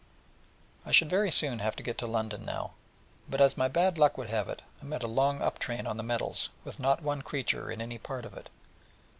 [0.83, 2.71] I should very soon have got to London now,
[3.29, 5.97] but, as my bad luck would have it, I met a long up train on
[5.97, 8.49] the metals, with not one creature in any part of it.